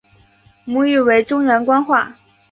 [0.65, 2.17] 母语为中原官话。